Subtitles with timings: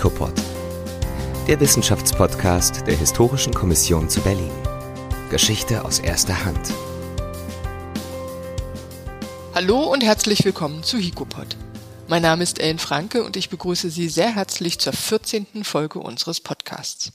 [0.00, 0.32] HICOPOD,
[1.46, 4.50] der Wissenschaftspodcast der Historischen Kommission zu Berlin.
[5.28, 6.72] Geschichte aus erster Hand.
[9.54, 11.54] Hallo und herzlich willkommen zu HICOPOD.
[12.08, 15.64] Mein Name ist Ellen Franke und ich begrüße Sie sehr herzlich zur 14.
[15.64, 17.12] Folge unseres Podcasts.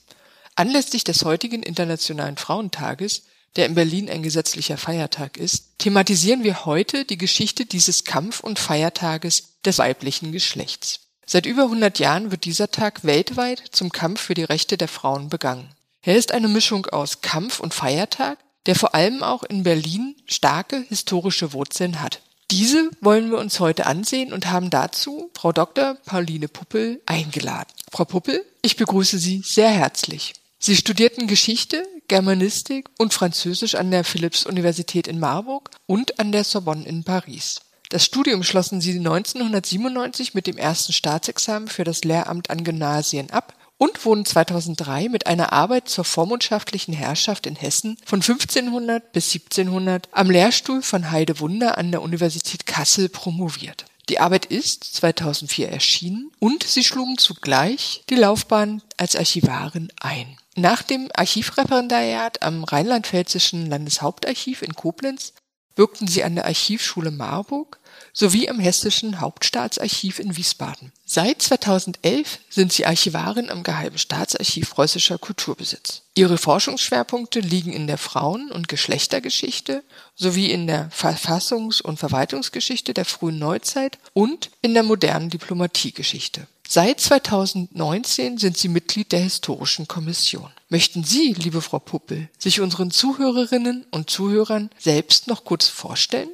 [0.53, 3.23] Anlässlich des heutigen Internationalen Frauentages,
[3.55, 8.59] der in Berlin ein gesetzlicher Feiertag ist, thematisieren wir heute die Geschichte dieses Kampf- und
[8.59, 11.04] Feiertages des weiblichen Geschlechts.
[11.25, 15.29] Seit über 100 Jahren wird dieser Tag weltweit zum Kampf für die Rechte der Frauen
[15.29, 15.69] begangen.
[16.03, 20.85] Er ist eine Mischung aus Kampf und Feiertag, der vor allem auch in Berlin starke
[20.87, 22.21] historische Wurzeln hat.
[22.51, 25.95] Diese wollen wir uns heute ansehen und haben dazu Frau Dr.
[26.05, 27.73] Pauline Puppel eingeladen.
[27.91, 30.33] Frau Puppel, ich begrüße Sie sehr herzlich.
[30.59, 36.85] Sie studierten Geschichte, Germanistik und Französisch an der Philipps-Universität in Marburg und an der Sorbonne
[36.85, 37.61] in Paris.
[37.89, 43.53] Das Studium schlossen sie 1997 mit dem ersten Staatsexamen für das Lehramt an Gymnasien ab
[43.77, 50.09] und wurden 2003 mit einer Arbeit zur vormundschaftlichen Herrschaft in Hessen von 1500 bis 1700
[50.11, 53.85] am Lehrstuhl von Heide Wunder an der Universität Kassel promoviert.
[54.09, 60.37] Die Arbeit ist 2004 erschienen und sie schlugen zugleich die Laufbahn als Archivarin ein.
[60.55, 65.33] Nach dem Archivreferendariat am Rheinland-Pfälzischen Landeshauptarchiv in Koblenz
[65.75, 67.79] wirkten sie an der Archivschule Marburg
[68.13, 70.91] sowie am Hessischen Hauptstaatsarchiv in Wiesbaden.
[71.05, 76.01] Seit 2011 sind sie Archivarin am Geheimen Staatsarchiv Preußischer Kulturbesitz.
[76.15, 79.83] Ihre Forschungsschwerpunkte liegen in der Frauen- und Geschlechtergeschichte
[80.15, 86.47] sowie in der Verfassungs- und Verwaltungsgeschichte der frühen Neuzeit und in der modernen Diplomatiegeschichte.
[86.67, 90.49] Seit 2019 sind Sie Mitglied der Historischen Kommission.
[90.67, 96.29] Möchten Sie, liebe Frau Puppel, sich unseren Zuhörerinnen und Zuhörern selbst noch kurz vorstellen?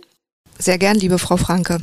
[0.58, 1.80] Sehr gern, liebe Frau Franke.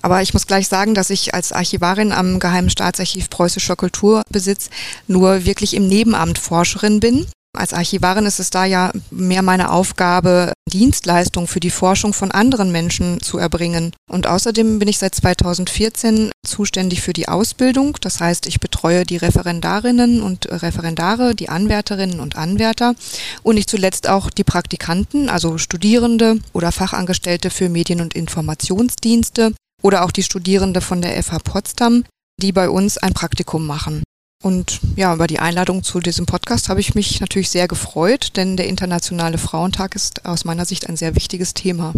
[0.00, 4.70] Aber ich muss gleich sagen, dass ich als Archivarin am Geheimen Staatsarchiv Preußischer Kulturbesitz
[5.06, 7.26] nur wirklich im Nebenamt Forscherin bin.
[7.54, 12.72] Als Archivarin ist es da ja mehr meine Aufgabe, Dienstleistungen für die Forschung von anderen
[12.72, 13.92] Menschen zu erbringen.
[14.10, 17.96] Und außerdem bin ich seit 2014 zuständig für die Ausbildung.
[18.00, 22.96] Das heißt, ich betreue die Referendarinnen und Referendare, die Anwärterinnen und Anwärter
[23.44, 30.04] und nicht zuletzt auch die Praktikanten, also Studierende oder Fachangestellte für Medien- und Informationsdienste oder
[30.04, 32.04] auch die Studierende von der FH Potsdam,
[32.42, 34.02] die bei uns ein Praktikum machen.
[34.44, 38.58] Und ja, über die Einladung zu diesem Podcast habe ich mich natürlich sehr gefreut, denn
[38.58, 41.94] der Internationale Frauentag ist aus meiner Sicht ein sehr wichtiges Thema.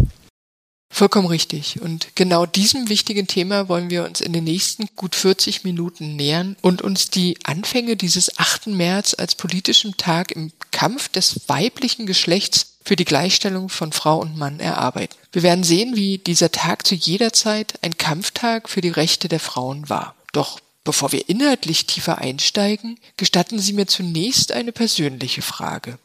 [0.89, 1.81] Vollkommen richtig.
[1.81, 6.55] Und genau diesem wichtigen Thema wollen wir uns in den nächsten gut 40 Minuten nähern
[6.61, 8.67] und uns die Anfänge dieses 8.
[8.67, 14.37] März als politischem Tag im Kampf des weiblichen Geschlechts für die Gleichstellung von Frau und
[14.37, 15.17] Mann erarbeiten.
[15.33, 19.41] Wir werden sehen, wie dieser Tag zu jeder Zeit ein Kampftag für die Rechte der
[19.41, 20.15] Frauen war.
[20.31, 25.99] Doch Bevor wir inhaltlich tiefer einsteigen, gestatten Sie mir zunächst eine persönliche Frage.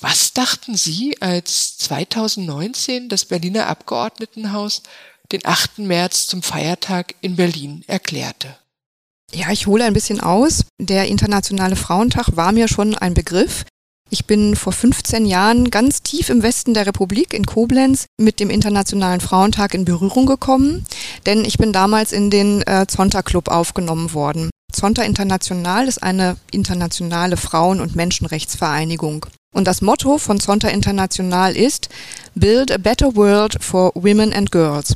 [0.00, 4.84] Was dachten Sie, als 2019 das Berliner Abgeordnetenhaus
[5.32, 5.78] den 8.
[5.80, 8.56] März zum Feiertag in Berlin erklärte?
[9.34, 10.66] Ja, ich hole ein bisschen aus.
[10.78, 13.64] Der Internationale Frauentag war mir schon ein Begriff.
[14.10, 18.48] Ich bin vor 15 Jahren ganz tief im Westen der Republik in Koblenz mit dem
[18.48, 20.86] Internationalen Frauentag in Berührung gekommen,
[21.26, 24.48] denn ich bin damals in den äh, Zonta Club aufgenommen worden.
[24.72, 29.26] Zonta International ist eine internationale Frauen- und Menschenrechtsvereinigung.
[29.54, 31.90] Und das Motto von Zonta International ist
[32.34, 34.94] Build a Better World for Women and Girls.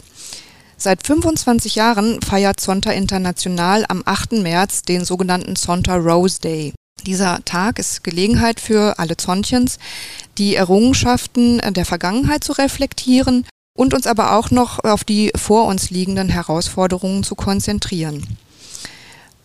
[0.78, 4.32] Seit 25 Jahren feiert Zonta International am 8.
[4.32, 6.72] März den sogenannten Zonta Rose Day.
[7.06, 9.78] Dieser Tag ist Gelegenheit für alle Zontchens,
[10.38, 13.44] die Errungenschaften der Vergangenheit zu reflektieren
[13.76, 18.26] und uns aber auch noch auf die vor uns liegenden Herausforderungen zu konzentrieren.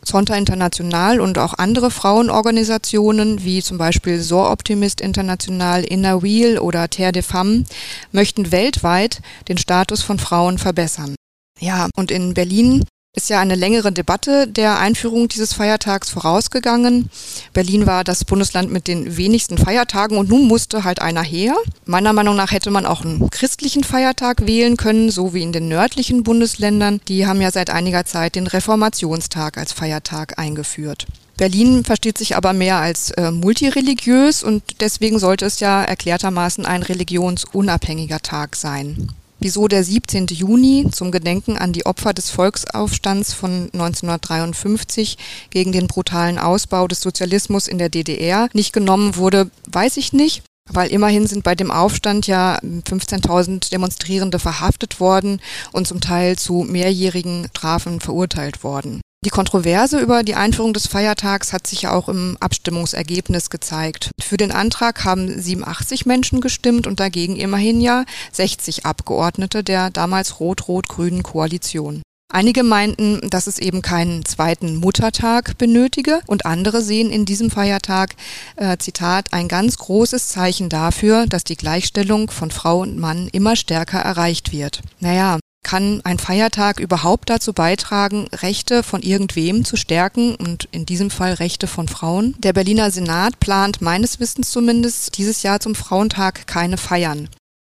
[0.03, 6.89] Zonta International und auch andere Frauenorganisationen wie zum Beispiel SOR Optimist International, Inner Wheel oder
[6.89, 7.67] Terre des Femmes
[8.13, 11.15] möchten weltweit den Status von Frauen verbessern.
[11.59, 12.85] Ja, und in Berlin
[13.17, 17.09] ist ja eine längere Debatte der Einführung dieses Feiertags vorausgegangen.
[17.51, 21.55] Berlin war das Bundesland mit den wenigsten Feiertagen und nun musste halt einer her.
[21.85, 25.67] Meiner Meinung nach hätte man auch einen christlichen Feiertag wählen können, so wie in den
[25.67, 27.01] nördlichen Bundesländern.
[27.07, 31.07] Die haben ja seit einiger Zeit den Reformationstag als Feiertag eingeführt.
[31.37, 36.83] Berlin versteht sich aber mehr als äh, multireligiös und deswegen sollte es ja erklärtermaßen ein
[36.83, 39.11] religionsunabhängiger Tag sein.
[39.39, 40.27] Wieso der 17.
[40.27, 45.17] Juni zum Gedenken an die Opfer des Volksaufstands von 1953
[45.51, 50.43] gegen den brutalen Ausbau des Sozialismus in der DDR nicht genommen wurde, weiß ich nicht.
[50.69, 55.39] Weil immerhin sind bei dem Aufstand ja 15.000 Demonstrierende verhaftet worden
[55.71, 59.01] und zum Teil zu mehrjährigen Strafen verurteilt worden.
[59.25, 64.11] Die Kontroverse über die Einführung des Feiertags hat sich ja auch im Abstimmungsergebnis gezeigt.
[64.21, 70.39] Für den Antrag haben 87 Menschen gestimmt und dagegen immerhin ja 60 Abgeordnete der damals
[70.39, 72.03] rot-rot-grünen Koalition.
[72.31, 78.15] Einige meinten, dass es eben keinen zweiten Muttertag benötige und andere sehen in diesem Feiertag,
[78.57, 83.55] äh, Zitat, ein ganz großes Zeichen dafür, dass die Gleichstellung von Frau und Mann immer
[83.55, 84.81] stärker erreicht wird.
[84.99, 91.09] Naja, kann ein Feiertag überhaupt dazu beitragen, Rechte von irgendwem zu stärken und in diesem
[91.09, 92.35] Fall Rechte von Frauen?
[92.39, 97.27] Der Berliner Senat plant meines Wissens zumindest dieses Jahr zum Frauentag keine Feiern.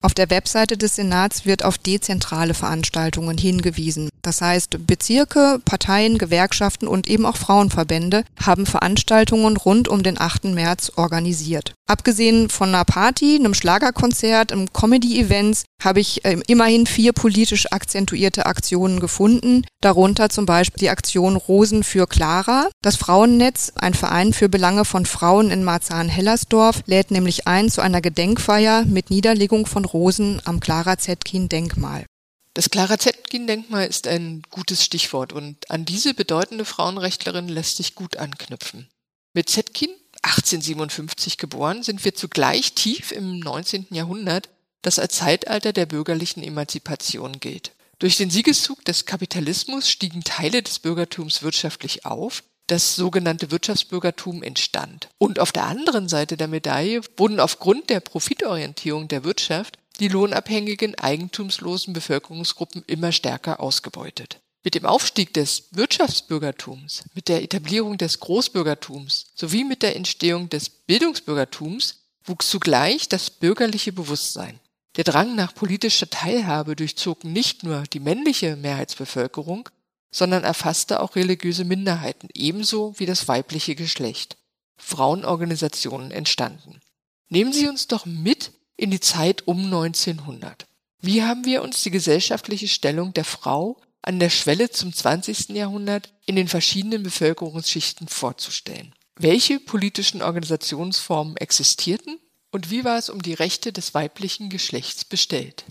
[0.02, 4.10] Auf der Webseite des Senats wird auf dezentrale Veranstaltungen hingewiesen.
[4.22, 10.46] Das heißt, Bezirke, Parteien, Gewerkschaften und eben auch Frauenverbände haben Veranstaltungen rund um den 8.
[10.46, 11.74] März organisiert.
[11.88, 18.46] Abgesehen von einer Party, einem Schlagerkonzert, einem Comedy-Events habe ich äh, immerhin vier politisch akzentuierte
[18.46, 22.70] Aktionen gefunden, darunter zum Beispiel die Aktion Rosen für Clara.
[22.82, 28.00] Das Frauennetz, ein Verein für Belange von Frauen in Marzahn-Hellersdorf, lädt nämlich ein zu einer
[28.00, 32.06] Gedenkfeier mit Niederlegung von Rosen am Clara Zetkin-Denkmal.
[32.54, 38.18] Das Clara Zetkin-Denkmal ist ein gutes Stichwort und an diese bedeutende Frauenrechtlerin lässt sich gut
[38.18, 38.90] anknüpfen.
[39.34, 39.90] Mit Zetkin,
[40.24, 43.88] 1857 geboren, sind wir zugleich tief im 19.
[43.92, 44.50] Jahrhundert,
[44.82, 47.72] das als Zeitalter der bürgerlichen Emanzipation gilt.
[48.00, 55.10] Durch den Siegeszug des Kapitalismus stiegen Teile des Bürgertums wirtschaftlich auf, das sogenannte Wirtschaftsbürgertum entstand.
[55.18, 60.96] Und auf der anderen Seite der Medaille wurden aufgrund der Profitorientierung der Wirtschaft die lohnabhängigen,
[60.96, 64.42] eigentumslosen Bevölkerungsgruppen immer stärker ausgebeutet.
[64.64, 70.70] Mit dem Aufstieg des Wirtschaftsbürgertums, mit der Etablierung des Großbürgertums sowie mit der Entstehung des
[70.70, 74.60] Bildungsbürgertums wuchs zugleich das bürgerliche Bewusstsein.
[74.98, 79.70] Der Drang nach politischer Teilhabe durchzog nicht nur die männliche Mehrheitsbevölkerung,
[80.12, 84.38] sondern erfasste auch religiöse Minderheiten ebenso wie das weibliche Geschlecht.
[84.78, 86.82] Frauenorganisationen entstanden.
[87.30, 88.52] Nehmen Sie uns doch mit
[88.82, 90.66] in die Zeit um 1900.
[91.02, 95.50] Wie haben wir uns die gesellschaftliche Stellung der Frau an der Schwelle zum 20.
[95.50, 98.94] Jahrhundert in den verschiedenen Bevölkerungsschichten vorzustellen?
[99.16, 102.18] Welche politischen Organisationsformen existierten
[102.50, 105.64] und wie war es um die Rechte des weiblichen Geschlechts bestellt?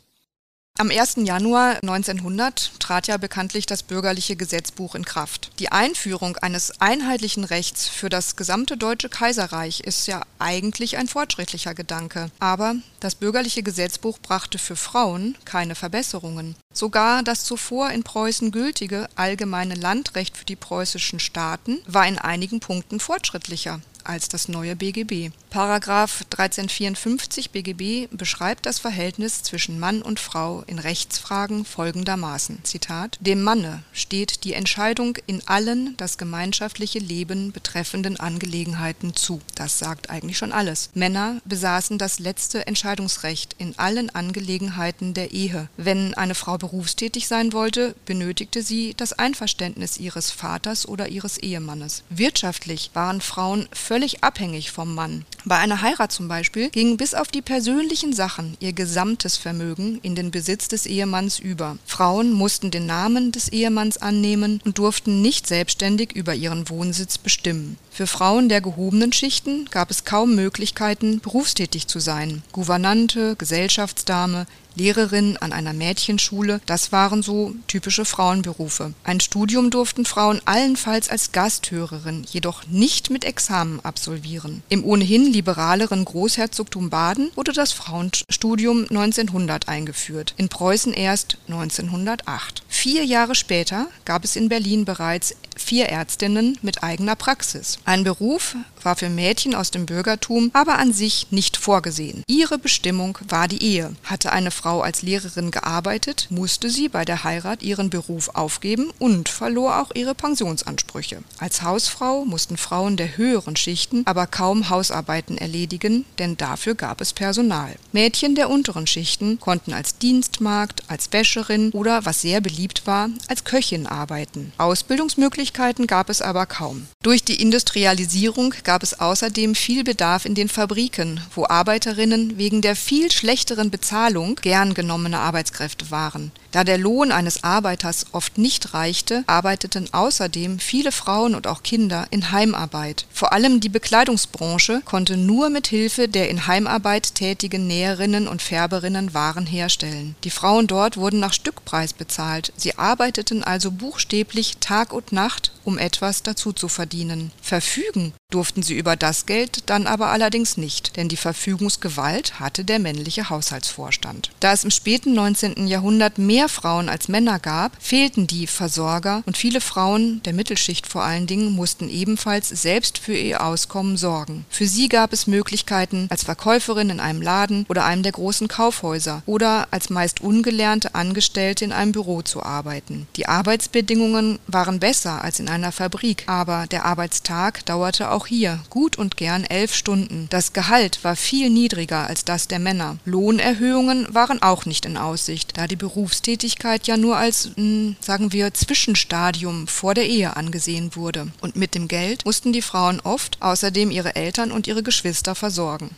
[0.80, 1.16] Am 1.
[1.26, 5.50] Januar 1900 trat ja bekanntlich das bürgerliche Gesetzbuch in Kraft.
[5.58, 11.74] Die Einführung eines einheitlichen Rechts für das gesamte deutsche Kaiserreich ist ja eigentlich ein fortschrittlicher
[11.74, 12.30] Gedanke.
[12.38, 16.56] Aber das bürgerliche Gesetzbuch brachte für Frauen keine Verbesserungen.
[16.72, 22.60] Sogar das zuvor in Preußen gültige allgemeine Landrecht für die preußischen Staaten war in einigen
[22.60, 25.30] Punkten fortschrittlicher als das neue BGB.
[25.50, 33.42] Paragraph 1354 BGB beschreibt das Verhältnis zwischen Mann und Frau in Rechtsfragen folgendermaßen: Zitat: Dem
[33.42, 39.40] Manne steht die Entscheidung in allen das gemeinschaftliche Leben betreffenden Angelegenheiten zu.
[39.54, 40.90] Das sagt eigentlich schon alles.
[40.94, 45.68] Männer besaßen das letzte Entscheidungsrecht in allen Angelegenheiten der Ehe.
[45.76, 52.04] Wenn eine Frau berufstätig sein wollte, benötigte sie das Einverständnis ihres Vaters oder ihres Ehemannes.
[52.10, 55.24] Wirtschaftlich waren Frauen völlig abhängig vom Mann.
[55.44, 60.14] Bei einer Heirat zum Beispiel ging bis auf die persönlichen Sachen ihr gesamtes Vermögen in
[60.14, 61.78] den Besitz des Ehemanns über.
[61.84, 67.78] Frauen mussten den Namen des Ehemanns annehmen und durften nicht selbstständig über ihren Wohnsitz bestimmen.
[67.90, 72.42] Für Frauen der gehobenen Schichten gab es kaum Möglichkeiten, berufstätig zu sein.
[72.52, 78.94] Gouvernante, Gesellschaftsdame, Lehrerin an einer Mädchenschule, das waren so typische Frauenberufe.
[79.04, 84.62] Ein Studium durften Frauen allenfalls als Gasthörerin, jedoch nicht mit Examen absolvieren.
[84.68, 92.62] Im ohnehin liberaleren Großherzogtum Baden wurde das Frauenstudium 1900 eingeführt, in Preußen erst 1908.
[92.68, 97.78] Vier Jahre später gab es in Berlin bereits vier Ärztinnen mit eigener Praxis.
[97.84, 102.22] Ein Beruf war für Mädchen aus dem Bürgertum aber an sich nicht vorgesehen.
[102.26, 103.94] Ihre Bestimmung war die Ehe.
[104.04, 109.30] Hatte eine Frau als Lehrerin gearbeitet, musste sie bei der Heirat ihren Beruf aufgeben und
[109.30, 111.22] verlor auch ihre Pensionsansprüche.
[111.38, 117.14] Als Hausfrau mussten Frauen der höheren Schichten aber kaum Hausarbeiten erledigen, denn dafür gab es
[117.14, 117.74] Personal.
[117.92, 123.44] Mädchen der unteren Schichten konnten als Dienstmagd, als Wäscherin oder, was sehr beliebt war, als
[123.44, 124.52] Köchin arbeiten.
[124.58, 126.86] Ausbildungsmöglichkeiten gab es aber kaum.
[127.02, 132.76] Durch die Industrialisierung gab es außerdem viel Bedarf in den Fabriken, wo Arbeiterinnen wegen der
[132.76, 136.32] viel schlechteren Bezahlung gern genommene Arbeitskräfte waren.
[136.50, 142.08] Da der Lohn eines Arbeiters oft nicht reichte, arbeiteten außerdem viele Frauen und auch Kinder
[142.10, 143.06] in Heimarbeit.
[143.12, 149.14] Vor allem die Bekleidungsbranche konnte nur mit Hilfe der in Heimarbeit tätigen Näherinnen und Färberinnen
[149.14, 150.16] Waren herstellen.
[150.24, 152.52] Die Frauen dort wurden nach Stückpreis bezahlt.
[152.56, 157.30] Sie arbeiteten also buchstäblich Tag und Nacht, um etwas dazu zu verdienen.
[157.40, 162.78] Verfügen durften sie über das Geld dann aber allerdings nicht, denn die Verfügungsgewalt hatte der
[162.78, 164.30] männliche Haushaltsvorstand.
[164.40, 165.66] Da es im späten 19.
[165.66, 171.02] Jahrhundert mehr Frauen als Männer gab, fehlten die Versorger und viele Frauen, der Mittelschicht vor
[171.02, 174.44] allen Dingen, mussten ebenfalls selbst für ihr Auskommen sorgen.
[174.48, 179.22] Für sie gab es Möglichkeiten als Verkäuferin in einem Laden oder einem der großen Kaufhäuser
[179.26, 183.06] oder als meist ungelernte Angestellte in einem Büro zu arbeiten.
[183.16, 188.62] Die Arbeitsbedingungen waren besser als in einer Fabrik, aber der Arbeitstag dauerte auch auch hier
[188.68, 190.26] gut und gern elf Stunden.
[190.28, 192.98] Das Gehalt war viel niedriger als das der Männer.
[193.06, 198.32] Lohnerhöhungen waren auch nicht in Aussicht, da die Berufstätigkeit ja nur als, mh, hm, sagen
[198.32, 201.28] wir, Zwischenstadium vor der Ehe angesehen wurde.
[201.40, 205.90] Und mit dem Geld mussten die Frauen oft außerdem ihre Eltern und ihre Geschwister versorgen.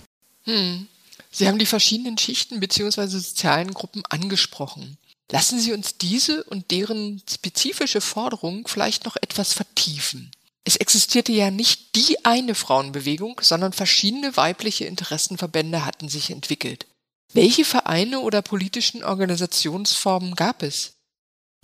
[0.45, 0.87] Hm.
[1.33, 3.07] Sie haben die verschiedenen Schichten bzw.
[3.09, 4.97] sozialen Gruppen angesprochen.
[5.33, 10.31] Lassen Sie uns diese und deren spezifische Forderungen vielleicht noch etwas vertiefen.
[10.65, 16.87] Es existierte ja nicht die eine Frauenbewegung, sondern verschiedene weibliche Interessenverbände hatten sich entwickelt.
[17.33, 20.99] Welche Vereine oder politischen Organisationsformen gab es?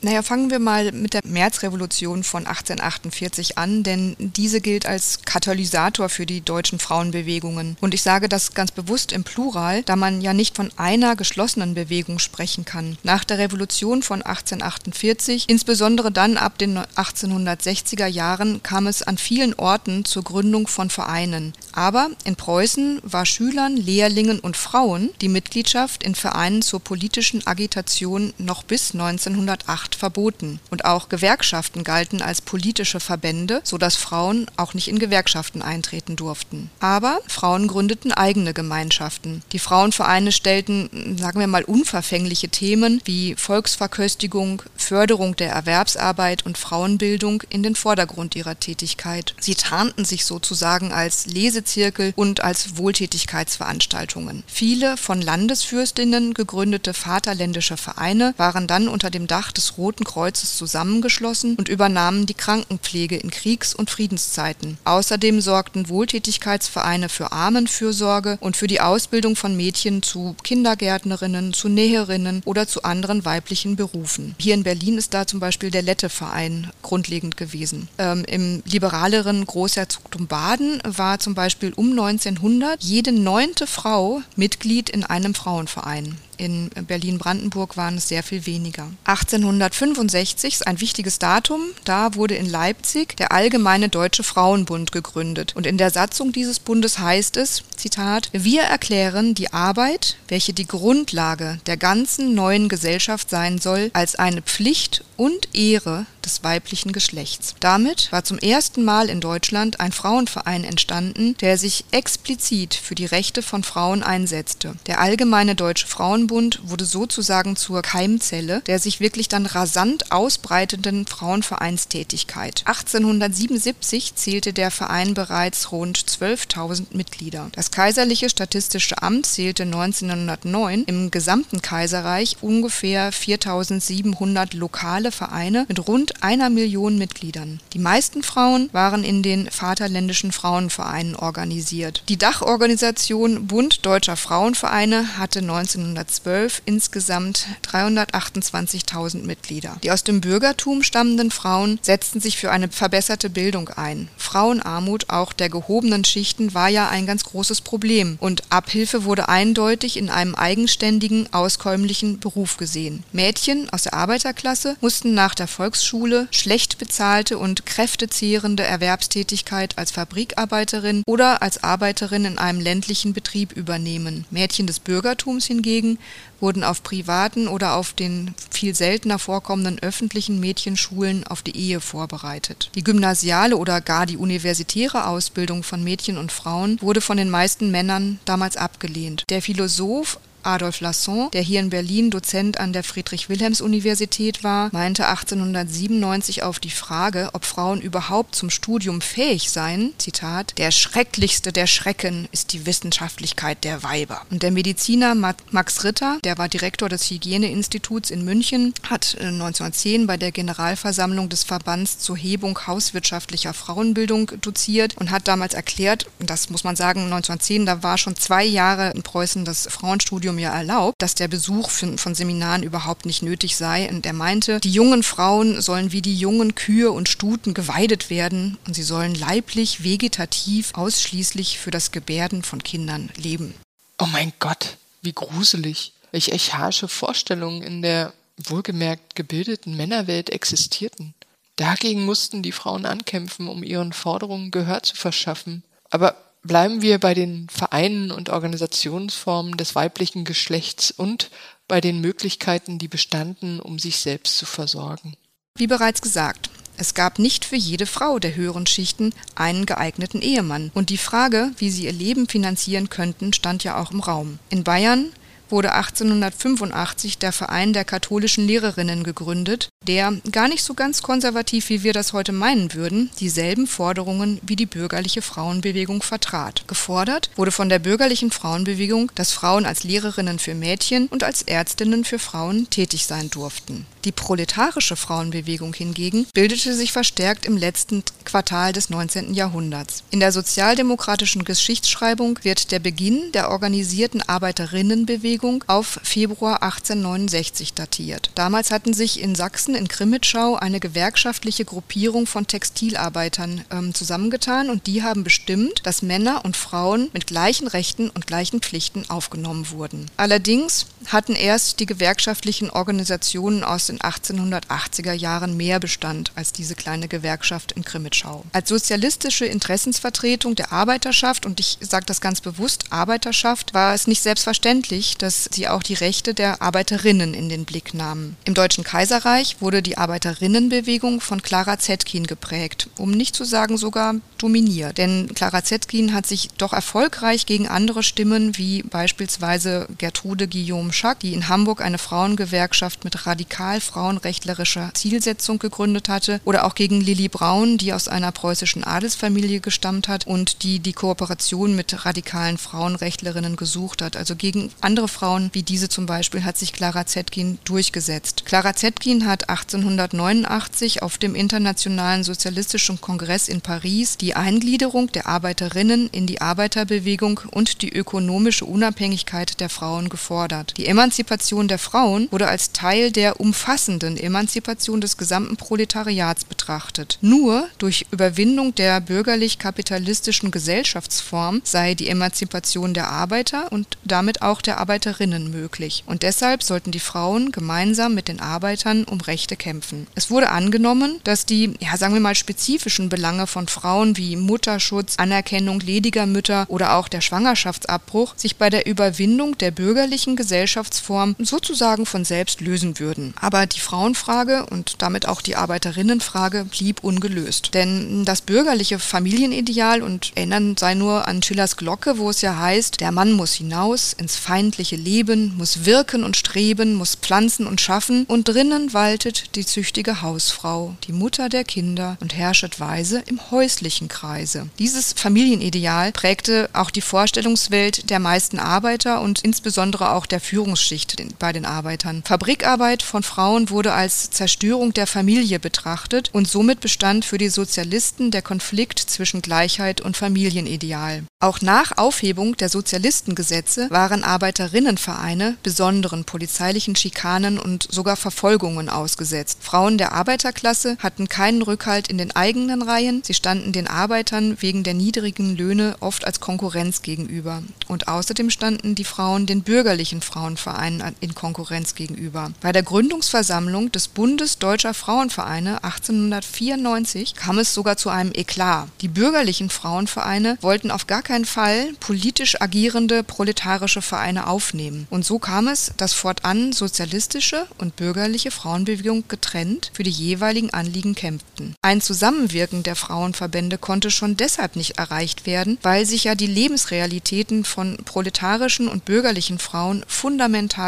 [0.00, 6.08] Naja, fangen wir mal mit der Märzrevolution von 1848 an, denn diese gilt als Katalysator
[6.08, 7.76] für die deutschen Frauenbewegungen.
[7.80, 11.74] Und ich sage das ganz bewusst im Plural, da man ja nicht von einer geschlossenen
[11.74, 12.96] Bewegung sprechen kann.
[13.02, 19.54] Nach der Revolution von 1848, insbesondere dann ab den 1860er Jahren, kam es an vielen
[19.54, 21.54] Orten zur Gründung von Vereinen.
[21.72, 28.32] Aber in Preußen war Schülern, Lehrlingen und Frauen die Mitgliedschaft in Vereinen zur politischen Agitation
[28.38, 34.44] noch bis 1908 Macht verboten und auch Gewerkschaften galten als politische Verbände, so dass Frauen
[34.58, 36.68] auch nicht in Gewerkschaften eintreten durften.
[36.78, 39.42] Aber Frauen gründeten eigene Gemeinschaften.
[39.52, 47.42] Die Frauenvereine stellten, sagen wir mal, unverfängliche Themen wie Volksverköstigung, Förderung der Erwerbsarbeit und Frauenbildung
[47.48, 49.34] in den Vordergrund ihrer Tätigkeit.
[49.40, 54.44] Sie tarnten sich sozusagen als Lesezirkel und als Wohltätigkeitsveranstaltungen.
[54.46, 61.54] Viele von Landesfürstinnen gegründete vaterländische Vereine waren dann unter dem Dach des Roten Kreuzes zusammengeschlossen
[61.54, 64.76] und übernahmen die Krankenpflege in Kriegs- und Friedenszeiten.
[64.84, 72.42] Außerdem sorgten Wohltätigkeitsvereine für Armenfürsorge und für die Ausbildung von Mädchen zu Kindergärtnerinnen, zu Näherinnen
[72.44, 74.34] oder zu anderen weiblichen Berufen.
[74.38, 77.88] Hier in Berlin ist da zum Beispiel der Lette-Verein grundlegend gewesen.
[77.98, 85.04] Ähm, Im liberaleren Großherzogtum Baden war zum Beispiel um 1900 jede neunte Frau Mitglied in
[85.04, 86.16] einem Frauenverein.
[86.38, 88.88] In Berlin-Brandenburg waren es sehr viel weniger.
[89.04, 91.60] 1865 ist ein wichtiges Datum.
[91.84, 95.54] Da wurde in Leipzig der Allgemeine Deutsche Frauenbund gegründet.
[95.56, 100.66] Und in der Satzung dieses Bundes heißt es, Zitat, wir erklären die Arbeit, welche die
[100.66, 107.54] Grundlage der ganzen neuen Gesellschaft sein soll, als eine Pflicht und Ehre des weiblichen Geschlechts.
[107.60, 113.06] Damit war zum ersten Mal in Deutschland ein Frauenverein entstanden, der sich explizit für die
[113.06, 114.74] Rechte von Frauen einsetzte.
[114.86, 122.62] Der Allgemeine Deutsche Frauenbund wurde sozusagen zur Keimzelle der sich wirklich dann rasant ausbreitenden Frauenvereinstätigkeit.
[122.66, 127.48] 1877 zählte der Verein bereits rund 12.000 Mitglieder.
[127.52, 136.22] Das Kaiserliche Statistische Amt zählte 1909 im gesamten Kaiserreich ungefähr 4.700 lokale Vereine mit rund
[136.22, 137.60] einer Million Mitgliedern.
[137.72, 142.02] Die meisten Frauen waren in den Vaterländischen Frauenvereinen organisiert.
[142.08, 149.76] Die Dachorganisation Bund Deutscher Frauenvereine hatte 1912 insgesamt 328.000 Mitglieder.
[149.82, 154.08] Die aus dem Bürgertum stammenden Frauen setzten sich für eine verbesserte Bildung ein.
[154.16, 159.96] Frauenarmut auch der gehobenen Schichten war ja ein ganz großes Problem und Abhilfe wurde eindeutig
[159.96, 163.04] in einem eigenständigen, auskömmlichen Beruf gesehen.
[163.12, 169.90] Mädchen aus der Arbeiterklasse mussten nach der Volksschule Schule, schlecht bezahlte und kräftezehrende Erwerbstätigkeit als
[169.90, 174.24] Fabrikarbeiterin oder als Arbeiterin in einem ländlichen Betrieb übernehmen.
[174.30, 175.98] Mädchen des Bürgertums hingegen
[176.40, 182.70] wurden auf privaten oder auf den viel seltener vorkommenden öffentlichen Mädchenschulen auf die Ehe vorbereitet.
[182.74, 187.70] Die gymnasiale oder gar die universitäre Ausbildung von Mädchen und Frauen wurde von den meisten
[187.70, 189.24] Männern damals abgelehnt.
[189.30, 196.42] Der Philosoph Adolf Lasson, der hier in Berlin Dozent an der Friedrich-Wilhelms-Universität war, meinte 1897
[196.42, 202.28] auf die Frage, ob Frauen überhaupt zum Studium fähig seien, Zitat, der schrecklichste der Schrecken
[202.32, 204.22] ist die Wissenschaftlichkeit der Weiber.
[204.30, 210.16] Und der Mediziner Max Ritter, der war Direktor des Hygieneinstituts in München, hat 1910 bei
[210.16, 216.64] der Generalversammlung des Verbands zur Hebung hauswirtschaftlicher Frauenbildung doziert und hat damals erklärt, das muss
[216.64, 221.14] man sagen, 1910, da war schon zwei Jahre in Preußen das Frauenstudium ja erlaubt, dass
[221.14, 223.88] der Besuch von, von Seminaren überhaupt nicht nötig sei.
[223.88, 228.58] Und er meinte, die jungen Frauen sollen wie die jungen Kühe und Stuten geweidet werden
[228.66, 233.54] und sie sollen leiblich, vegetativ ausschließlich für das Gebärden von Kindern leben.
[234.00, 235.92] Oh mein Gott, wie gruselig.
[236.10, 241.14] Welche archaische Vorstellungen in der wohlgemerkt gebildeten Männerwelt existierten.
[241.56, 245.64] Dagegen mussten die Frauen ankämpfen, um ihren Forderungen Gehör zu verschaffen.
[245.90, 251.30] Aber bleiben wir bei den Vereinen und Organisationsformen des weiblichen Geschlechts und
[251.66, 255.16] bei den Möglichkeiten, die bestanden, um sich selbst zu versorgen.
[255.56, 260.70] Wie bereits gesagt, es gab nicht für jede Frau der höheren Schichten einen geeigneten Ehemann.
[260.74, 264.38] Und die Frage, wie sie ihr Leben finanzieren könnten, stand ja auch im Raum.
[264.48, 265.12] In Bayern
[265.50, 271.82] wurde 1885 der Verein der katholischen Lehrerinnen gegründet, der, gar nicht so ganz konservativ, wie
[271.82, 276.64] wir das heute meinen würden, dieselben Forderungen wie die bürgerliche Frauenbewegung vertrat.
[276.66, 282.04] Gefordert wurde von der bürgerlichen Frauenbewegung, dass Frauen als Lehrerinnen für Mädchen und als Ärztinnen
[282.04, 283.86] für Frauen tätig sein durften.
[284.04, 289.34] Die proletarische Frauenbewegung hingegen bildete sich verstärkt im letzten Quartal des 19.
[289.34, 290.04] Jahrhunderts.
[290.10, 298.30] In der sozialdemokratischen Geschichtsschreibung wird der Beginn der organisierten Arbeiterinnenbewegung auf Februar 1869 datiert.
[298.34, 304.86] Damals hatten sich in Sachsen in Krimitschau eine gewerkschaftliche Gruppierung von Textilarbeitern ähm, zusammengetan und
[304.86, 310.06] die haben bestimmt, dass Männer und Frauen mit gleichen Rechten und gleichen Pflichten aufgenommen wurden.
[310.16, 317.08] Allerdings hatten erst die gewerkschaftlichen Organisationen aus den 1880er Jahren mehr Bestand als diese kleine
[317.08, 318.44] Gewerkschaft in Krimitschau.
[318.52, 324.22] Als sozialistische Interessensvertretung der Arbeiterschaft, und ich sage das ganz bewusst, Arbeiterschaft, war es nicht
[324.22, 328.36] selbstverständlich, dass sie auch die Rechte der Arbeiterinnen in den Blick nahmen.
[328.44, 334.14] Im Deutschen Kaiserreich wurde die Arbeiterinnenbewegung von Clara Zetkin geprägt, um nicht zu sagen sogar
[334.38, 334.98] dominiert.
[334.98, 341.20] Denn Clara Zetkin hat sich doch erfolgreich gegen andere Stimmen wie beispielsweise Gertrude Guillaume Schack,
[341.20, 347.28] die in Hamburg eine Frauengewerkschaft mit radikal frauenrechtlerischer Zielsetzung gegründet hatte, oder auch gegen Lilly
[347.28, 353.54] Braun, die aus einer preußischen Adelsfamilie gestammt hat und die die Kooperation mit radikalen Frauenrechtlerinnen
[353.54, 354.16] gesucht hat.
[354.16, 358.44] Also gegen andere Frauen wie diese zum Beispiel hat sich Clara Zetkin durchgesetzt.
[358.44, 366.08] Clara Zetkin hat 1889 auf dem Internationalen Sozialistischen Kongress in Paris die Eingliederung der Arbeiterinnen
[366.10, 370.74] in die Arbeiterbewegung und die ökonomische Unabhängigkeit der Frauen gefordert.
[370.78, 377.18] Die Emanzipation der Frauen wurde als Teil der umfassenden Emanzipation des gesamten Proletariats betrachtet.
[377.20, 384.78] Nur durch Überwindung der bürgerlich-kapitalistischen Gesellschaftsform sei die Emanzipation der Arbeiter und damit auch der
[384.78, 386.04] Arbeiterinnen möglich.
[386.06, 390.06] Und deshalb sollten die Frauen gemeinsam mit den Arbeitern um Rechte kämpfen.
[390.14, 395.16] Es wurde angenommen, dass die, ja sagen wir mal, spezifischen Belange von Frauen wie Mutterschutz,
[395.16, 400.36] Anerkennung lediger Mütter oder auch der Schwangerschaftsabbruch sich bei der Überwindung der bürgerlichen
[400.68, 403.32] Gesellschaftsform sozusagen von selbst lösen würden.
[403.40, 407.70] Aber die Frauenfrage und damit auch die Arbeiterinnenfrage blieb ungelöst.
[407.72, 413.00] Denn das bürgerliche Familienideal und erinnern sei nur an Schillers Glocke, wo es ja heißt,
[413.00, 418.26] der Mann muss hinaus ins feindliche Leben, muss wirken und streben, muss pflanzen und schaffen
[418.26, 424.08] und drinnen waltet die züchtige Hausfrau, die Mutter der Kinder und herrschet weise im häuslichen
[424.08, 424.68] Kreise.
[424.78, 431.52] Dieses Familienideal prägte auch die Vorstellungswelt der meisten Arbeiter und insbesondere auch der Führungsschicht bei
[431.52, 432.24] den Arbeitern.
[432.24, 438.32] Fabrikarbeit von Frauen wurde als Zerstörung der Familie betrachtet und somit bestand für die Sozialisten
[438.32, 441.22] der Konflikt zwischen Gleichheit und Familienideal.
[441.40, 449.58] Auch nach Aufhebung der Sozialistengesetze waren Arbeiterinnenvereine besonderen polizeilichen Schikanen und sogar Verfolgungen ausgesetzt.
[449.60, 454.82] Frauen der Arbeiterklasse hatten keinen Rückhalt in den eigenen Reihen, sie standen den Arbeitern wegen
[454.82, 457.62] der niedrigen Löhne oft als Konkurrenz gegenüber.
[457.86, 462.52] Und außerdem standen die Frauen den bürgerlichen Frauen Frauenvereinen in Konkurrenz gegenüber.
[462.60, 468.88] Bei der Gründungsversammlung des Bundes Deutscher Frauenvereine 1894 kam es sogar zu einem Eklat.
[469.02, 475.06] Die bürgerlichen Frauenvereine wollten auf gar keinen Fall politisch agierende proletarische Vereine aufnehmen.
[475.10, 481.14] Und so kam es, dass fortan sozialistische und bürgerliche Frauenbewegung getrennt für die jeweiligen Anliegen
[481.14, 481.74] kämpften.
[481.82, 487.64] Ein Zusammenwirken der Frauenverbände konnte schon deshalb nicht erreicht werden, weil sich ja die Lebensrealitäten
[487.64, 490.37] von proletarischen und bürgerlichen Frauen fundamental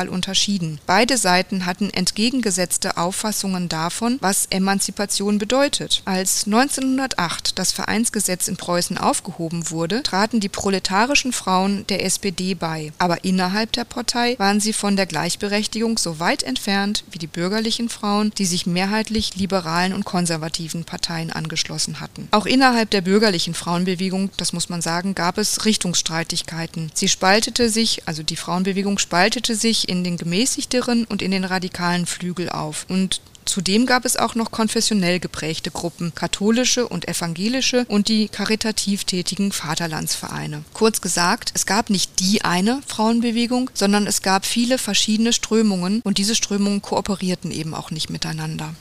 [0.08, 0.80] unterschieden.
[0.86, 6.02] Beide Seiten hatten entgegengesetzte Auffassungen davon, was Emanzipation bedeutet.
[6.04, 12.92] Als 1908 das Vereinsgesetz in Preußen aufgehoben wurde, traten die proletarischen Frauen der SPD bei.
[12.98, 17.88] Aber innerhalb der Partei waren sie von der Gleichberechtigung so weit entfernt wie die bürgerlichen
[17.88, 22.28] Frauen, die sich mehrheitlich liberalen und konservativen Parteien angeschlossen hatten.
[22.30, 26.92] Auch innerhalb der bürgerlichen Frauenbewegung, das muss man sagen, gab es Richtungsstreitigkeiten.
[26.94, 32.06] Sie spaltete sich, also die Frauenbewegung spaltete sich in den gemäßigteren und in den radikalen
[32.06, 32.86] Flügel auf.
[32.88, 39.04] Und Zudem gab es auch noch konfessionell geprägte Gruppen, katholische und evangelische und die karitativ
[39.04, 40.62] tätigen Vaterlandsvereine.
[40.72, 46.18] Kurz gesagt, es gab nicht die eine Frauenbewegung, sondern es gab viele verschiedene Strömungen und
[46.18, 48.72] diese Strömungen kooperierten eben auch nicht miteinander.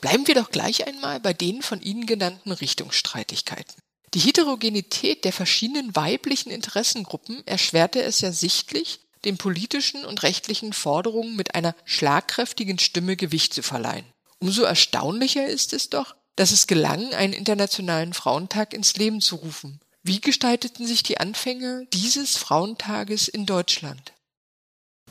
[0.00, 3.74] Bleiben wir doch gleich einmal bei den von Ihnen genannten Richtungsstreitigkeiten.
[4.14, 11.36] Die Heterogenität der verschiedenen weiblichen Interessengruppen erschwerte es ja sichtlich, den politischen und rechtlichen Forderungen
[11.36, 14.04] mit einer schlagkräftigen Stimme Gewicht zu verleihen.
[14.38, 19.80] Umso erstaunlicher ist es doch, dass es gelang, einen internationalen Frauentag ins Leben zu rufen.
[20.02, 24.12] Wie gestalteten sich die Anfänge dieses Frauentages in Deutschland?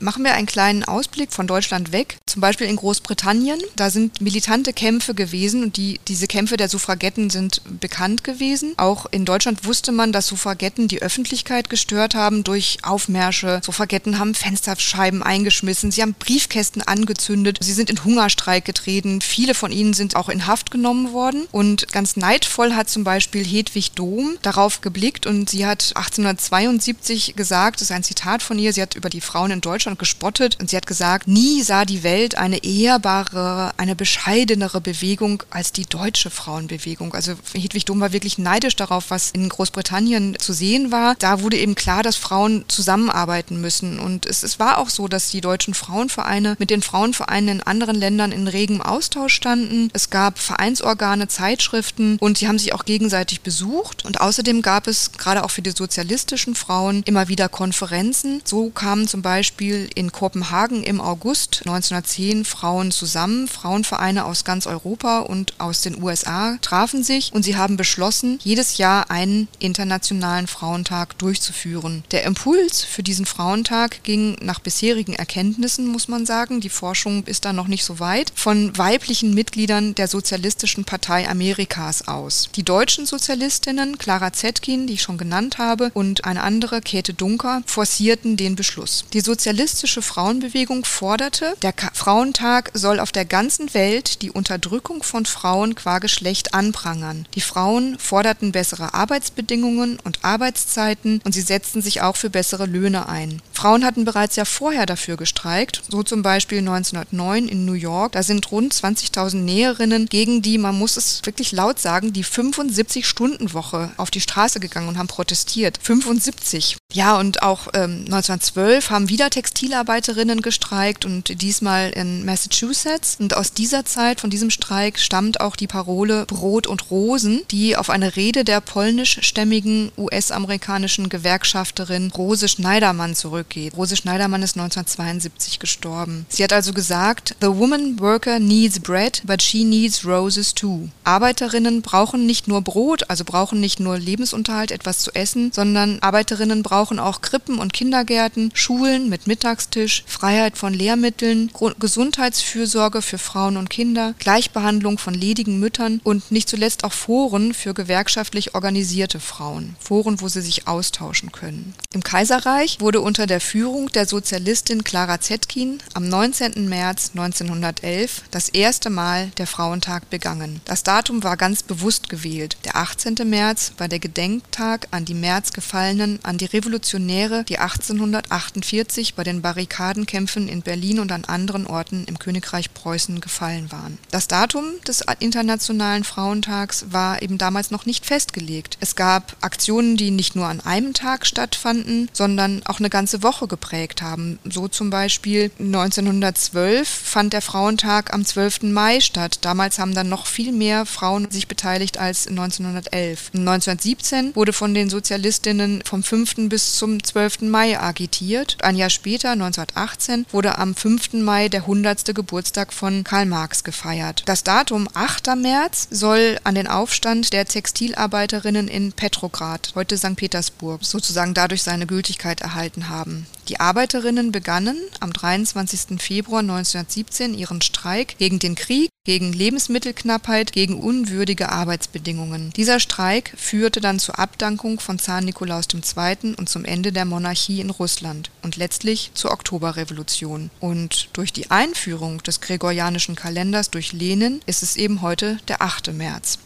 [0.02, 3.60] Machen wir einen kleinen Ausblick von Deutschland weg, zum Beispiel in Großbritannien.
[3.76, 8.74] Da sind militante Kämpfe gewesen und die, diese Kämpfe der Suffragetten sind bekannt gewesen.
[8.78, 13.60] Auch in Deutschland wusste man, dass Suffragetten die Öffentlichkeit gestört haben durch Aufmärsche.
[13.64, 19.20] Suffragetten haben Fensterscheiben eingeschmissen, sie haben Briefkästen angezündet, sie sind in Hungerstreik getreten.
[19.20, 21.46] Viele von ihnen sind auch in Haft genommen worden.
[21.52, 27.76] Und ganz neidvoll hat zum Beispiel Hedwig Dohm darauf geblickt und sie hat 1872 gesagt,
[27.76, 30.58] das ist ein Zitat von ihr, sie hat über die Frauen in Deutschland Deutschland gespottet
[30.60, 35.86] und sie hat gesagt, nie sah die Welt eine ehrbare, eine bescheidenere Bewegung als die
[35.86, 37.14] deutsche Frauenbewegung.
[37.14, 41.16] Also Hedwig Dom war wirklich neidisch darauf, was in Großbritannien zu sehen war.
[41.18, 43.98] Da wurde eben klar, dass Frauen zusammenarbeiten müssen.
[43.98, 47.96] Und es, es war auch so, dass die deutschen Frauenvereine mit den Frauenvereinen in anderen
[47.96, 49.90] Ländern in regem Austausch standen.
[49.94, 54.04] Es gab Vereinsorgane, Zeitschriften und sie haben sich auch gegenseitig besucht.
[54.04, 58.42] Und außerdem gab es gerade auch für die sozialistischen Frauen immer wieder Konferenzen.
[58.44, 63.48] So kamen zum Beispiel in Kopenhagen im August 1910 Frauen zusammen.
[63.48, 68.78] Frauenvereine aus ganz Europa und aus den USA trafen sich und sie haben beschlossen, jedes
[68.78, 72.04] Jahr einen internationalen Frauentag durchzuführen.
[72.10, 77.44] Der Impuls für diesen Frauentag ging nach bisherigen Erkenntnissen, muss man sagen, die Forschung ist
[77.44, 82.48] da noch nicht so weit, von weiblichen Mitgliedern der Sozialistischen Partei Amerikas aus.
[82.54, 87.62] Die deutschen Sozialistinnen, Clara Zetkin, die ich schon genannt habe, und eine andere, Käthe Dunker,
[87.66, 89.04] forcierten den Beschluss.
[89.12, 95.24] Die Sozialisten feministische Frauenbewegung forderte, der Frauentag soll auf der ganzen Welt die Unterdrückung von
[95.24, 97.28] Frauen qua Geschlecht anprangern.
[97.36, 103.08] Die Frauen forderten bessere Arbeitsbedingungen und Arbeitszeiten und sie setzten sich auch für bessere Löhne
[103.08, 103.40] ein.
[103.52, 108.12] Frauen hatten bereits ja vorher dafür gestreikt, so zum Beispiel 1909 in New York.
[108.12, 113.92] Da sind rund 20.000 Näherinnen gegen die, man muss es wirklich laut sagen, die 75-Stunden-Woche
[113.96, 115.78] auf die Straße gegangen und haben protestiert.
[115.80, 116.78] 75.
[116.92, 123.16] Ja, und auch ähm, 1912 haben wieder Textil Textilarbeiterinnen gestreikt und diesmal in Massachusetts.
[123.20, 127.76] Und aus dieser Zeit, von diesem Streik, stammt auch die Parole Brot und Rosen, die
[127.76, 133.76] auf eine Rede der polnischstämmigen US-amerikanischen Gewerkschafterin Rose Schneidermann zurückgeht.
[133.76, 136.26] Rose Schneidermann ist 1972 gestorben.
[136.28, 140.88] Sie hat also gesagt, The woman worker needs bread, but she needs roses too.
[141.04, 146.64] Arbeiterinnen brauchen nicht nur Brot, also brauchen nicht nur Lebensunterhalt, etwas zu essen, sondern Arbeiterinnen
[146.64, 153.58] brauchen auch Krippen und Kindergärten, Schulen mit Mittag Mittagstisch, Freiheit von Lehrmitteln, Gesundheitsfürsorge für Frauen
[153.58, 159.76] und Kinder, Gleichbehandlung von ledigen Müttern und nicht zuletzt auch Foren für gewerkschaftlich organisierte Frauen.
[159.78, 161.74] Foren, wo sie sich austauschen können.
[161.92, 166.66] Im Kaiserreich wurde unter der Führung der Sozialistin Clara Zetkin am 19.
[166.66, 170.62] März 1911 das erste Mal der Frauentag begangen.
[170.64, 172.56] Das Datum war ganz bewusst gewählt.
[172.64, 173.16] Der 18.
[173.24, 179.24] März war der Gedenktag an die März gefallenen, an die Revolution Revolutionäre, die 1848 bei
[179.24, 183.98] den Barrikadenkämpfen in Berlin und an anderen Orten im Königreich Preußen gefallen waren.
[184.10, 188.78] Das Datum des Internationalen Frauentags war eben damals noch nicht festgelegt.
[188.80, 193.48] Es gab Aktionen, die nicht nur an einem Tag stattfanden, sondern auch eine ganze Woche
[193.48, 194.38] geprägt haben.
[194.48, 198.62] So zum Beispiel 1912 fand der Frauentag am 12.
[198.62, 199.40] Mai statt.
[199.42, 203.32] Damals haben dann noch viel mehr Frauen sich beteiligt als 1911.
[203.34, 206.48] 1917 wurde von den Sozialistinnen vom 5.
[206.52, 207.40] bis zum 12.
[207.48, 208.58] Mai agitiert.
[208.60, 211.14] Ein Jahr später, 1918, wurde am 5.
[211.14, 212.14] Mai der 100.
[212.14, 214.24] Geburtstag von Karl Marx gefeiert.
[214.26, 215.34] Das Datum 8.
[215.34, 220.14] März soll an den Aufstand der Textilarbeiterinnen in Petrograd, heute St.
[220.16, 223.26] Petersburg, sozusagen dadurch seine Gültigkeit erhalten haben.
[223.48, 225.98] Die Arbeiterinnen begannen am 23.
[226.00, 232.52] Februar 1917 ihren Streik gegen den Krieg, gegen Lebensmittelknappheit, gegen unwürdige Arbeitsbedingungen.
[232.52, 236.34] Dieser Streik führte dann zur Abdankung von Zar Nikolaus II.
[236.36, 240.50] und zum Ende der Monarchie in Russland und letztlich zur Oktoberrevolution.
[240.60, 245.92] Und durch die Einführung des gregorianischen Kalenders durch Lenin ist es eben heute der 8.
[245.92, 246.38] März.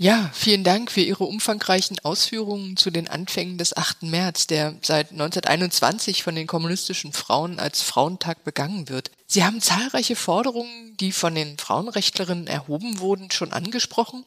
[0.00, 4.04] Ja, vielen Dank für Ihre umfangreichen Ausführungen zu den Anfängen des 8.
[4.04, 9.10] März, der seit 1921 von den kommunistischen Frauen als Frauentag begangen wird.
[9.30, 14.24] Sie haben zahlreiche Forderungen, die von den Frauenrechtlerinnen erhoben wurden, schon angesprochen.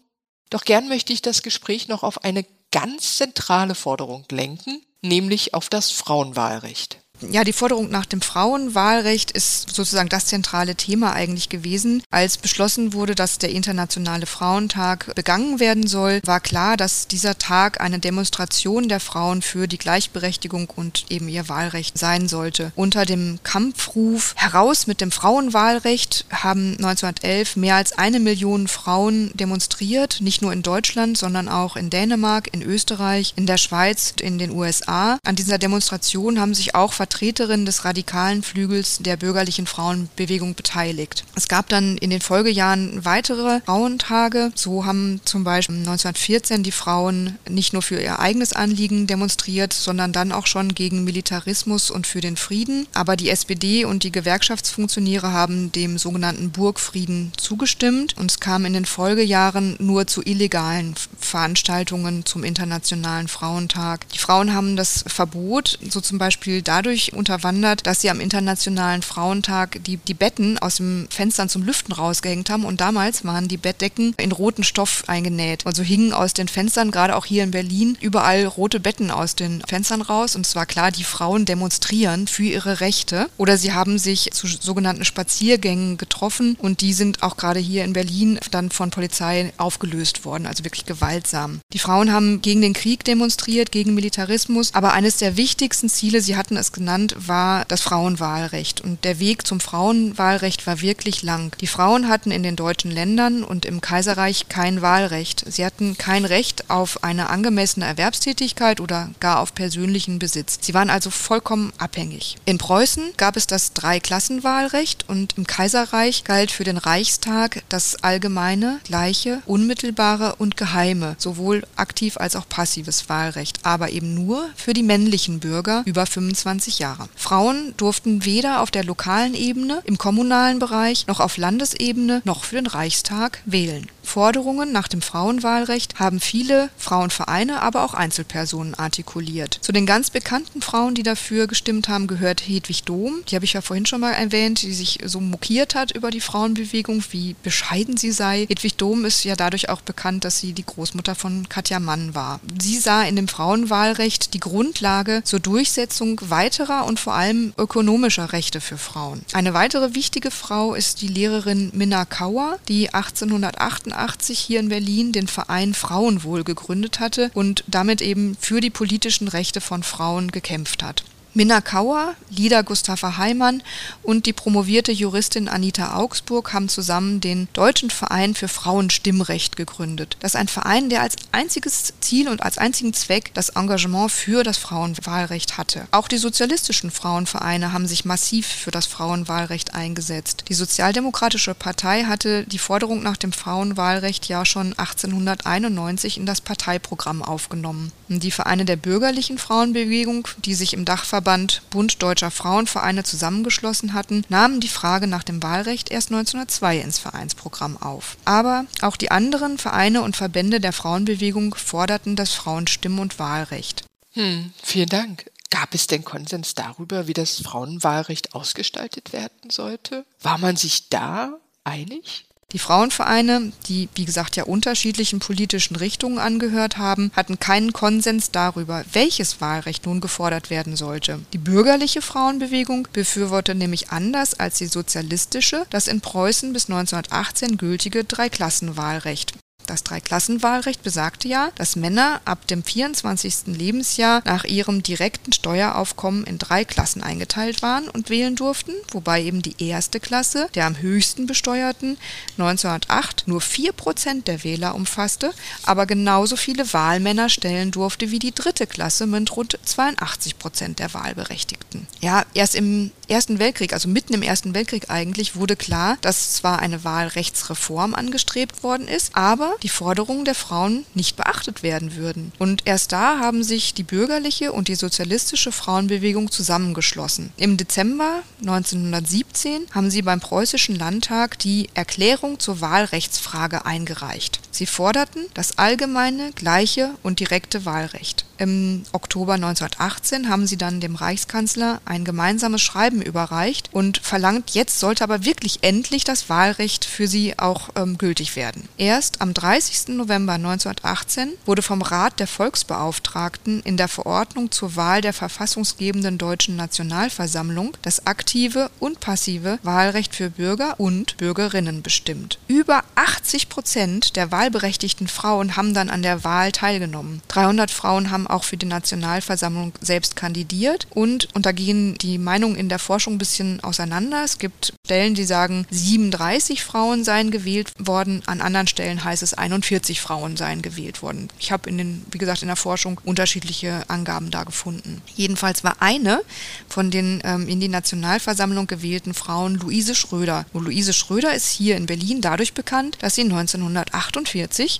[0.52, 5.70] Doch gern möchte ich das Gespräch noch auf eine ganz zentrale Forderung lenken, nämlich auf
[5.70, 7.01] das Frauenwahlrecht.
[7.30, 12.02] Ja, die Forderung nach dem Frauenwahlrecht ist sozusagen das zentrale Thema eigentlich gewesen.
[12.10, 17.80] Als beschlossen wurde, dass der Internationale Frauentag begangen werden soll, war klar, dass dieser Tag
[17.80, 22.72] eine Demonstration der Frauen für die Gleichberechtigung und eben ihr Wahlrecht sein sollte.
[22.76, 30.22] Unter dem Kampfruf heraus mit dem Frauenwahlrecht haben 1911 mehr als eine Million Frauen demonstriert,
[30.22, 34.52] nicht nur in Deutschland, sondern auch in Dänemark, in Österreich, in der Schweiz, in den
[34.52, 35.20] USA.
[35.24, 41.26] An dieser Demonstration haben sich auch Vertreterin des radikalen Flügels der bürgerlichen Frauenbewegung beteiligt.
[41.36, 44.54] Es gab dann in den Folgejahren weitere Frauentage.
[44.56, 50.14] So haben zum Beispiel 1914 die Frauen nicht nur für ihr eigenes Anliegen demonstriert, sondern
[50.14, 52.88] dann auch schon gegen Militarismus und für den Frieden.
[52.94, 58.72] Aber die SPD und die Gewerkschaftsfunktionäre haben dem sogenannten Burgfrieden zugestimmt und es kam in
[58.72, 64.08] den Folgejahren nur zu illegalen Veranstaltungen zum Internationalen Frauentag.
[64.10, 69.02] Die Frauen haben das Verbot, so zum Beispiel dadurch dadurch unterwandert, dass sie am Internationalen
[69.02, 72.66] Frauentag die, die Betten aus den Fenstern zum Lüften rausgehängt haben.
[72.66, 75.66] Und damals waren die Bettdecken in roten Stoff eingenäht.
[75.66, 79.62] Also hingen aus den Fenstern, gerade auch hier in Berlin, überall rote Betten aus den
[79.68, 80.36] Fenstern raus.
[80.36, 83.30] Und es war klar, die Frauen demonstrieren für ihre Rechte.
[83.38, 86.58] Oder sie haben sich zu sogenannten Spaziergängen getroffen.
[86.60, 90.46] Und die sind auch gerade hier in Berlin dann von Polizei aufgelöst worden.
[90.46, 91.60] Also wirklich gewaltsam.
[91.74, 94.74] Die Frauen haben gegen den Krieg demonstriert, gegen Militarismus.
[94.74, 98.82] Aber eines der wichtigsten Ziele, sie hatten es genannt, genannt, war das Frauenwahlrecht.
[98.82, 101.56] Und der Weg zum Frauenwahlrecht war wirklich lang.
[101.62, 105.46] Die Frauen hatten in den deutschen Ländern und im Kaiserreich kein Wahlrecht.
[105.48, 110.60] Sie hatten kein Recht auf eine angemessene Erwerbstätigkeit oder gar auf persönlichen Besitz.
[110.62, 112.36] Sie waren also vollkommen abhängig.
[112.46, 118.80] In Preußen gab es das Dreiklassenwahlrecht und im Kaiserreich galt für den Reichstag das allgemeine,
[118.84, 124.84] gleiche, unmittelbare und geheime, sowohl aktiv als auch passives Wahlrecht, aber eben nur für die
[124.84, 127.10] männlichen Bürger über 25 Jahre.
[127.16, 132.56] Frauen durften weder auf der lokalen Ebene, im kommunalen Bereich, noch auf Landesebene, noch für
[132.56, 133.88] den Reichstag wählen.
[134.04, 139.60] Forderungen nach dem Frauenwahlrecht haben viele Frauenvereine, aber auch Einzelpersonen artikuliert.
[139.62, 143.24] Zu den ganz bekannten Frauen, die dafür gestimmt haben, gehört Hedwig Dohm.
[143.30, 146.20] Die habe ich ja vorhin schon mal erwähnt, die sich so mokiert hat über die
[146.20, 148.46] Frauenbewegung, wie bescheiden sie sei.
[148.50, 152.40] Hedwig Dohm ist ja dadurch auch bekannt, dass sie die Großmutter von Katja Mann war.
[152.60, 156.20] Sie sah in dem Frauenwahlrecht die Grundlage zur Durchsetzung
[156.62, 159.22] weiterer und vor allem ökonomischer Rechte für Frauen.
[159.34, 165.12] Eine weitere wichtige Frau ist die Lehrerin Minna Kauer, die 1888 1988 hier in Berlin
[165.12, 170.84] den Verein Frauenwohl gegründet hatte und damit eben für die politischen Rechte von Frauen gekämpft
[170.84, 171.04] hat.
[171.34, 173.64] Minna Kauer, Lida Gustafa Heimann
[174.04, 180.18] und die promovierte Juristin Anita Augsburg haben zusammen den Deutschen Verein für Frauenstimmrecht gegründet.
[180.20, 184.44] Das ist ein Verein, der als einziges Ziel und als einzigen Zweck das Engagement für
[184.44, 185.88] das Frauenwahlrecht hatte.
[185.92, 190.44] Auch die sozialistischen Frauenvereine haben sich massiv für das Frauenwahlrecht eingesetzt.
[190.50, 197.24] Die Sozialdemokratische Partei hatte die Forderung nach dem Frauenwahlrecht ja schon 1891 in das Parteiprogramm
[197.24, 197.94] aufgenommen.
[198.10, 204.26] Die Vereine der bürgerlichen Frauenbewegung, die sich im Dachverband Dachverband Bund Deutscher Frauenvereine zusammengeschlossen hatten,
[204.30, 208.18] nahmen die Frage nach dem Wahlrecht erst 1902 ins Vereinsprogramm auf.
[208.26, 213.84] Aber auch die anderen Vereine und Verbände der Frauenbewegung forderten das Frauenstimm- und Wahlrecht.
[214.14, 215.30] Hm, vielen Dank.
[215.52, 220.06] Gab es denn Konsens darüber, wie das Frauenwahlrecht ausgestaltet werden sollte?
[220.22, 222.26] War man sich da einig?
[222.52, 228.84] Die Frauenvereine, die wie gesagt ja unterschiedlichen politischen Richtungen angehört haben, hatten keinen Konsens darüber,
[228.92, 231.20] welches Wahlrecht nun gefordert werden sollte.
[231.34, 238.04] Die bürgerliche Frauenbewegung befürwortete nämlich anders als die sozialistische das in Preußen bis 1918 gültige
[238.04, 239.34] Dreiklassenwahlrecht.
[239.72, 243.56] Das Dreiklassenwahlrecht besagte ja, dass Männer ab dem 24.
[243.56, 249.42] Lebensjahr nach ihrem direkten Steueraufkommen in drei Klassen eingeteilt waren und wählen durften, wobei eben
[249.42, 251.98] die erste Klasse, der am höchsten besteuerten,
[252.38, 255.32] 1908 nur 4% der Wähler umfasste,
[255.64, 261.88] aber genauso viele Wahlmänner stellen durfte wie die dritte Klasse mit rund 82% der Wahlberechtigten.
[262.02, 266.60] Ja, erst im Ersten Weltkrieg, also mitten im Ersten Weltkrieg eigentlich, wurde klar, dass zwar
[266.60, 272.32] eine Wahlrechtsreform angestrebt worden ist, aber die Forderungen der Frauen nicht beachtet werden würden.
[272.40, 277.32] Und erst da haben sich die bürgerliche und die sozialistische Frauenbewegung zusammengeschlossen.
[277.38, 284.40] Im Dezember 1917 haben sie beim Preußischen Landtag die Erklärung zur Wahlrechtsfrage eingereicht.
[284.52, 288.26] Sie forderten das allgemeine, gleiche und direkte Wahlrecht.
[288.42, 294.80] Im Oktober 1918 haben sie dann dem Reichskanzler ein gemeinsames Schreiben überreicht und verlangt, jetzt
[294.80, 298.68] sollte aber wirklich endlich das Wahlrecht für sie auch ähm, gültig werden.
[298.78, 299.90] Erst am 30.
[299.90, 306.56] November 1918 wurde vom Rat der Volksbeauftragten in der Verordnung zur Wahl der verfassungsgebenden deutschen
[306.56, 312.40] Nationalversammlung das aktive und passive Wahlrecht für Bürger und Bürgerinnen bestimmt.
[312.48, 317.22] Über 80 Prozent der wahlberechtigten Frauen haben dann an der Wahl teilgenommen.
[317.28, 320.88] 300 Frauen haben auch für die Nationalversammlung selbst kandidiert.
[320.90, 324.24] Und, da gehen die Meinungen in der Forschung ein bisschen auseinander.
[324.24, 328.24] Es gibt Stellen, die sagen, 37 Frauen seien gewählt worden.
[328.26, 331.30] An anderen Stellen heißt es, 41 Frauen seien gewählt worden.
[331.40, 335.02] Ich habe in den, wie gesagt, in der Forschung unterschiedliche Angaben da gefunden.
[335.16, 336.22] Jedenfalls war eine
[336.68, 340.46] von den ähm, in die Nationalversammlung gewählten Frauen Luise Schröder.
[340.54, 344.31] Und Luise Schröder ist hier in Berlin dadurch bekannt, dass sie 1948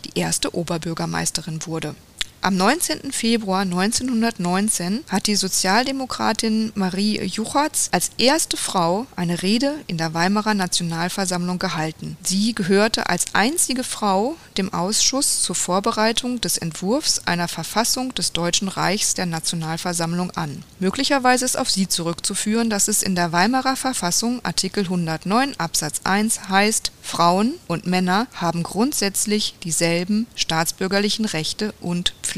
[0.02, 1.96] die erste Oberbürgermeisterin wurde.
[2.44, 3.12] Am 19.
[3.12, 10.56] Februar 1919 hat die Sozialdemokratin Marie Juchatz als erste Frau eine Rede in der Weimarer
[10.56, 12.18] Nationalversammlung gehalten.
[12.24, 18.70] Sie gehörte als einzige Frau dem Ausschuss zur Vorbereitung des Entwurfs einer Verfassung des Deutschen
[18.70, 20.64] Reichs der Nationalversammlung an.
[20.80, 26.50] Möglicherweise ist auf sie zurückzuführen, dass es in der Weimarer Verfassung Artikel 109 Absatz 1
[26.50, 32.31] heißt, Frauen und Männer haben grundsätzlich dieselben staatsbürgerlichen Rechte und Pflichten.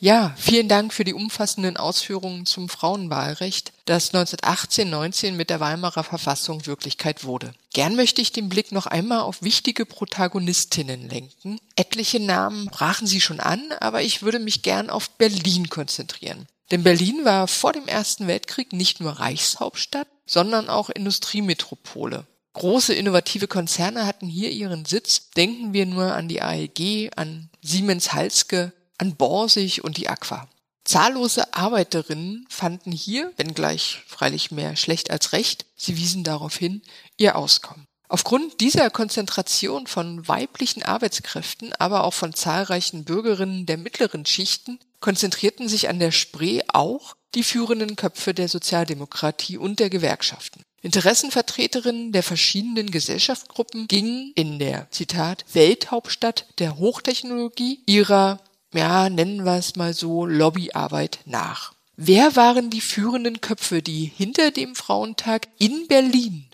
[0.00, 6.66] Ja, vielen Dank für die umfassenden Ausführungen zum Frauenwahlrecht, das 1918-19 mit der Weimarer Verfassung
[6.66, 7.52] Wirklichkeit wurde.
[7.72, 11.58] Gern möchte ich den Blick noch einmal auf wichtige Protagonistinnen lenken.
[11.74, 16.46] Etliche Namen brachen sie schon an, aber ich würde mich gern auf Berlin konzentrieren.
[16.70, 22.24] Denn Berlin war vor dem Ersten Weltkrieg nicht nur Reichshauptstadt, sondern auch Industriemetropole.
[22.54, 25.30] Große innovative Konzerne hatten hier ihren Sitz.
[25.30, 30.48] Denken wir nur an die AEG, an Siemens Halske, an Borsig und die Aqua.
[30.84, 36.82] Zahllose Arbeiterinnen fanden hier, wenngleich freilich mehr schlecht als recht, sie wiesen darauf hin,
[37.18, 37.84] ihr Auskommen.
[38.08, 45.68] Aufgrund dieser Konzentration von weiblichen Arbeitskräften, aber auch von zahlreichen Bürgerinnen der mittleren Schichten, konzentrierten
[45.68, 50.62] sich an der Spree auch die führenden Köpfe der Sozialdemokratie und der Gewerkschaften.
[50.80, 58.40] Interessenvertreterinnen der verschiedenen Gesellschaftsgruppen gingen in der, Zitat, Welthauptstadt der Hochtechnologie ihrer,
[58.72, 61.72] ja, nennen wir es mal so, Lobbyarbeit nach.
[61.96, 66.46] Wer waren die führenden Köpfe, die hinter dem Frauentag in Berlin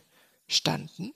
[0.48, 1.12] standen?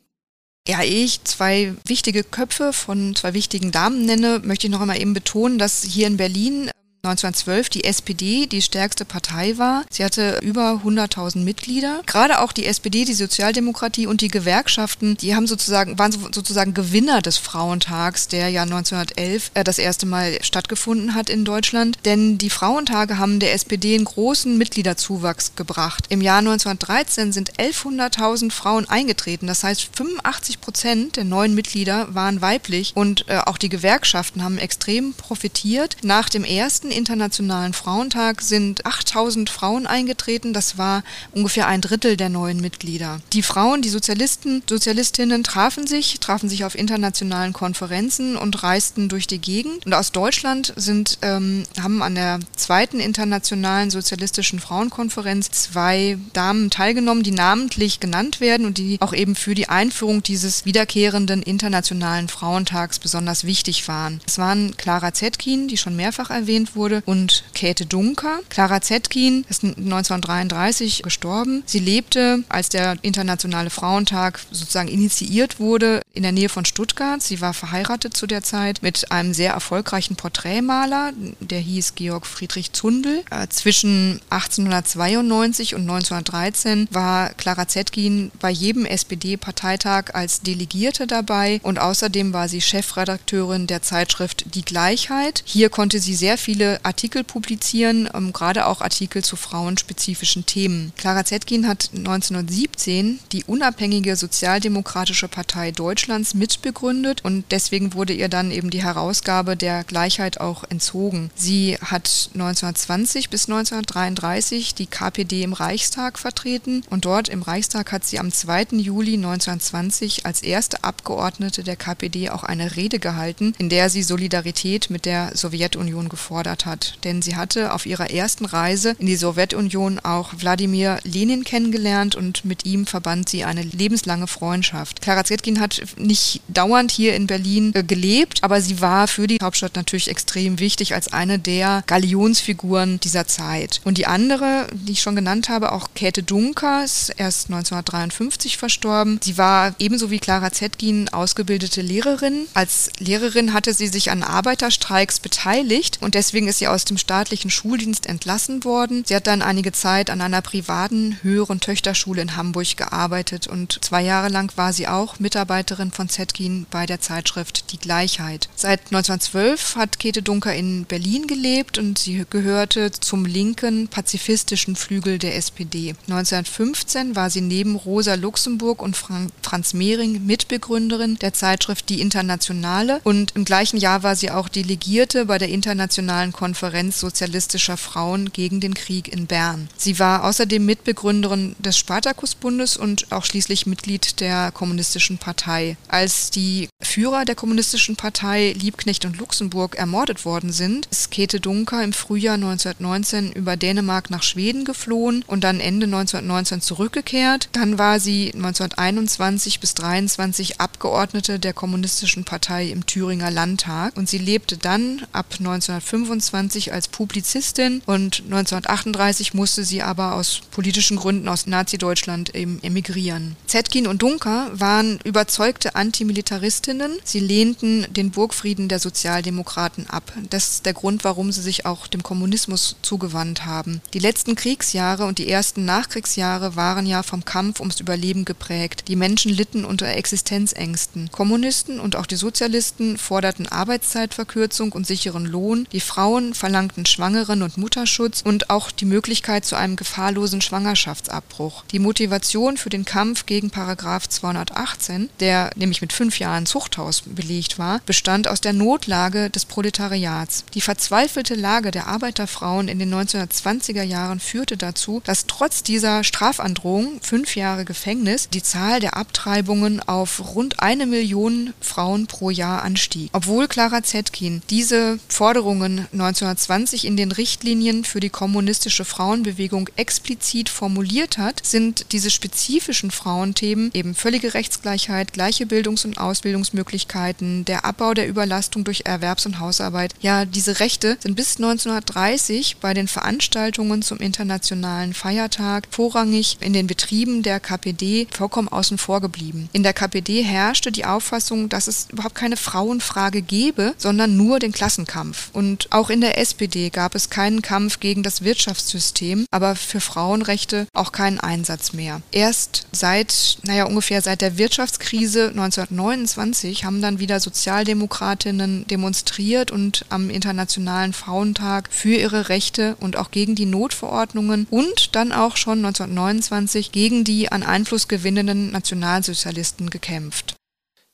[0.67, 5.15] Ja, ich zwei wichtige Köpfe von zwei wichtigen Damen nenne, möchte ich noch einmal eben
[5.15, 6.71] betonen, dass hier in Berlin
[7.03, 9.85] 1912 die SPD die stärkste Partei war.
[9.89, 12.03] Sie hatte über 100.000 Mitglieder.
[12.07, 17.23] Gerade auch die SPD, die Sozialdemokratie und die Gewerkschaften, die haben sozusagen, waren sozusagen Gewinner
[17.23, 21.99] des Frauentags, der ja 1911 äh, das erste Mal stattgefunden hat in Deutschland.
[22.05, 26.07] Denn die Frauentage haben der SPD einen großen Mitgliederzuwachs gebracht.
[26.09, 29.47] Im Jahr 1913 sind 1100.000 Frauen eingetreten.
[29.47, 34.59] Das heißt, 85 Prozent der neuen Mitglieder waren weiblich und äh, auch die Gewerkschaften haben
[34.59, 35.97] extrem profitiert.
[36.03, 40.53] Nach dem ersten Internationalen Frauentag sind 8000 Frauen eingetreten.
[40.53, 43.21] Das war ungefähr ein Drittel der neuen Mitglieder.
[43.33, 49.27] Die Frauen, die Sozialisten, Sozialistinnen trafen sich, trafen sich auf internationalen Konferenzen und reisten durch
[49.27, 49.87] die Gegend.
[49.87, 57.23] Und aus Deutschland sind, ähm, haben an der zweiten internationalen sozialistischen Frauenkonferenz zwei Damen teilgenommen,
[57.23, 62.99] die namentlich genannt werden und die auch eben für die Einführung dieses wiederkehrenden internationalen Frauentags
[62.99, 64.21] besonders wichtig waren.
[64.27, 68.41] Es waren Clara Zetkin, die schon mehrfach erwähnt wurde, und Käthe Dunker.
[68.49, 71.63] Clara Zetkin ist 1933 gestorben.
[71.67, 77.23] Sie lebte, als der Internationale Frauentag sozusagen initiiert wurde, in der Nähe von Stuttgart.
[77.23, 82.73] Sie war verheiratet zu der Zeit mit einem sehr erfolgreichen Porträtmaler, der hieß Georg Friedrich
[82.73, 83.25] Zundel.
[83.31, 91.79] Äh, zwischen 1892 und 1913 war Clara Zetkin bei jedem SPD-Parteitag als Delegierte dabei und
[91.79, 95.43] außerdem war sie Chefredakteurin der Zeitschrift Die Gleichheit.
[95.45, 100.93] Hier konnte sie sehr viele Artikel publizieren, ähm, gerade auch Artikel zu frauenspezifischen Themen.
[100.97, 108.51] Clara Zetkin hat 1917 die unabhängige Sozialdemokratische Partei Deutschlands mitbegründet und deswegen wurde ihr dann
[108.51, 111.31] eben die Herausgabe der Gleichheit auch entzogen.
[111.35, 118.05] Sie hat 1920 bis 1933 die KPD im Reichstag vertreten und dort im Reichstag hat
[118.05, 118.69] sie am 2.
[118.73, 124.91] Juli 1920 als erste Abgeordnete der KPD auch eine Rede gehalten, in der sie Solidarität
[124.91, 126.99] mit der Sowjetunion gefordert hat.
[127.05, 132.45] Denn sie hatte auf ihrer ersten Reise in die Sowjetunion auch Wladimir Lenin kennengelernt und
[132.45, 135.01] mit ihm verband sie eine lebenslange Freundschaft.
[135.03, 139.39] Clara Zetkin hat nicht dauernd hier in Berlin äh, gelebt, aber sie war für die
[139.43, 143.81] Hauptstadt natürlich extrem wichtig als eine der Galionsfiguren dieser Zeit.
[143.85, 149.21] Und die andere, die ich schon genannt habe, auch Käthe Dunker, ist erst 1953 verstorben.
[149.23, 152.47] Sie war ebenso wie Clara Zetkin ausgebildete Lehrerin.
[152.55, 157.51] Als Lehrerin hatte sie sich an Arbeiterstreiks beteiligt und deswegen ist sie aus dem staatlichen
[157.51, 159.05] Schuldienst entlassen worden.
[159.07, 164.03] Sie hat dann einige Zeit an einer privaten höheren Töchterschule in Hamburg gearbeitet und zwei
[164.03, 168.49] Jahre lang war sie auch Mitarbeiterin von Zetkin bei der Zeitschrift Die Gleichheit.
[168.57, 175.19] Seit 1912 hat Käthe Dunker in Berlin gelebt und sie gehörte zum linken pazifistischen Flügel
[175.19, 175.95] der SPD.
[176.09, 183.33] 1915 war sie neben Rosa Luxemburg und Franz Mehring Mitbegründerin der Zeitschrift Die Internationale und
[183.37, 188.75] im gleichen Jahr war sie auch Delegierte bei der Internationalen Konferenz sozialistischer Frauen gegen den
[188.75, 189.69] Krieg in Bern.
[189.77, 195.77] Sie war außerdem Mitbegründerin des Spartakusbundes und auch schließlich Mitglied der Kommunistischen Partei.
[195.89, 201.83] Als die Führer der Kommunistischen Partei Liebknecht und Luxemburg ermordet worden sind, ist Käthe Dunker
[201.83, 207.49] im Frühjahr 1919 über Dänemark nach Schweden geflohen und dann Ende 1919 zurückgekehrt.
[207.51, 214.19] Dann war sie 1921 bis 23 Abgeordnete der Kommunistischen Partei im Thüringer Landtag und sie
[214.19, 221.47] lebte dann ab 1925 als Publizistin und 1938 musste sie aber aus politischen Gründen aus
[221.47, 223.37] Nazi-Deutschland emigrieren.
[223.47, 226.93] Zetkin und Dunker waren überzeugte Antimilitaristinnen.
[227.05, 230.13] Sie lehnten den Burgfrieden der Sozialdemokraten ab.
[230.31, 233.81] Das ist der Grund, warum sie sich auch dem Kommunismus zugewandt haben.
[233.95, 238.85] Die letzten Kriegsjahre und die ersten Nachkriegsjahre waren ja vom Kampf ums Überleben geprägt.
[238.89, 241.11] Die Menschen litten unter Existenzängsten.
[241.11, 245.67] Kommunisten und auch die Sozialisten forderten Arbeitszeitverkürzung und sicheren Lohn.
[245.73, 251.65] Die Frauen verlangten Schwangeren- und Mutterschutz und auch die Möglichkeit zu einem gefahrlosen Schwangerschaftsabbruch.
[251.73, 257.59] Die Motivation für den Kampf gegen Paragraph 218, der nämlich mit fünf Jahren Zuchthaus belegt
[257.59, 260.45] war, bestand aus der Notlage des Proletariats.
[260.55, 267.01] Die verzweifelte Lage der Arbeiterfrauen in den 1920er Jahren führte dazu, dass trotz dieser Strafandrohung
[267.03, 273.11] fünf Jahre Gefängnis die Zahl der Abtreibungen auf rund eine Million Frauen pro Jahr anstieg.
[273.13, 281.19] Obwohl Clara Zetkin diese Forderungen 1920 in den Richtlinien für die kommunistische Frauenbewegung explizit formuliert
[281.19, 288.09] hat, sind diese spezifischen Frauenthemen eben völlige Rechtsgleichheit, gleiche Bildungs- und Ausbildungsmöglichkeiten, der Abbau der
[288.09, 289.95] Überlastung durch Erwerbs- und Hausarbeit.
[290.01, 296.67] Ja, diese Rechte sind bis 1930 bei den Veranstaltungen zum internationalen Feiertag vorrangig in den
[296.67, 299.49] Betrieben der KPD vollkommen außen vor geblieben.
[299.53, 304.53] In der KPD herrschte die Auffassung, dass es überhaupt keine Frauenfrage gebe, sondern nur den
[304.53, 305.31] Klassenkampf.
[305.33, 310.67] Und auch in der SPD gab es keinen Kampf gegen das Wirtschaftssystem, aber für Frauenrechte
[310.73, 312.03] auch keinen Einsatz mehr.
[312.13, 320.11] Erst seit, naja, ungefähr seit der Wirtschaftskrise 1929 haben dann wieder Sozialdemokratinnen demonstriert und am
[320.11, 326.73] Internationalen Frauentag für ihre Rechte und auch gegen die Notverordnungen und dann auch schon 1929
[326.73, 330.35] gegen die an Einfluss gewinnenden Nationalsozialisten gekämpft.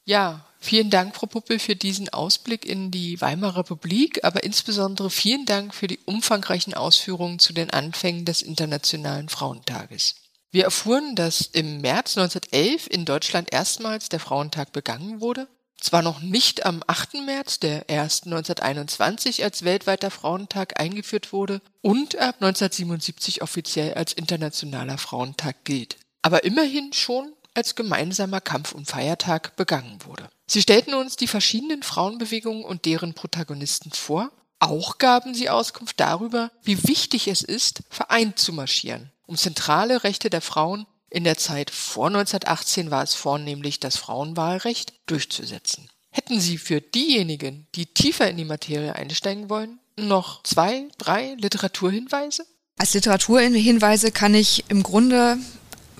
[0.07, 5.47] Ja, vielen Dank, Frau Puppel, für diesen Ausblick in die Weimarer Republik, aber insbesondere vielen
[5.47, 10.17] Dank für die umfangreichen Ausführungen zu den Anfängen des Internationalen Frauentages.
[10.51, 15.49] Wir erfuhren, dass im März 1911 in Deutschland erstmals der Frauentag begangen wurde.
[15.81, 17.15] Zwar noch nicht am 8.
[17.27, 24.97] März, der erst 1921 als weltweiter Frauentag eingeführt wurde und ab 1977 offiziell als Internationaler
[24.97, 30.29] Frauentag gilt, aber immerhin schon als gemeinsamer Kampf- und Feiertag begangen wurde.
[30.47, 36.51] Sie stellten uns die verschiedenen Frauenbewegungen und deren Protagonisten vor Auch gaben sie Auskunft darüber,
[36.63, 41.71] wie wichtig es ist, vereint zu marschieren, um zentrale Rechte der Frauen in der Zeit
[41.71, 45.89] vor 1918 war es vornehmlich das Frauenwahlrecht durchzusetzen.
[46.11, 52.45] Hätten Sie für diejenigen, die tiefer in die Materie einsteigen wollen, noch zwei, drei Literaturhinweise?
[52.79, 55.39] Als Literaturhinweise kann ich im Grunde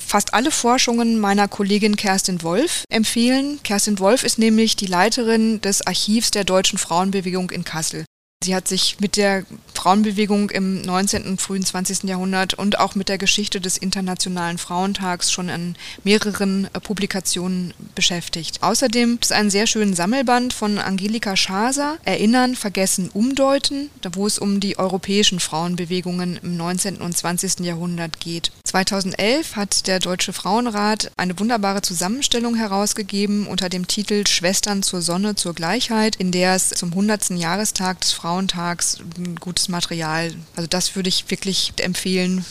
[0.05, 3.61] fast alle Forschungen meiner Kollegin Kerstin Wolf empfehlen.
[3.63, 8.05] Kerstin Wolf ist nämlich die Leiterin des Archivs der deutschen Frauenbewegung in Kassel.
[8.45, 11.25] Sie hat sich mit der Frauenbewegung im 19.
[11.25, 12.05] und frühen 20.
[12.05, 18.63] Jahrhundert und auch mit der Geschichte des Internationalen Frauentags schon in mehreren äh, Publikationen beschäftigt.
[18.63, 24.39] Außerdem gibt es einen sehr schönen Sammelband von Angelika Schaser, Erinnern, Vergessen, Umdeuten, wo es
[24.39, 26.99] um die europäischen Frauenbewegungen im 19.
[26.99, 27.61] und 20.
[27.61, 28.53] Jahrhundert geht.
[28.65, 35.35] 2011 hat der Deutsche Frauenrat eine wunderbare Zusammenstellung herausgegeben unter dem Titel Schwestern zur Sonne,
[35.35, 37.31] zur Gleichheit, in der es zum 100.
[37.31, 38.99] Jahrestag des Frauen Frauentags
[39.39, 40.35] gutes Material.
[40.57, 42.45] Also das würde ich wirklich empfehlen.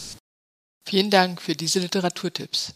[0.87, 2.75] Vielen Dank für diese Literaturtipps.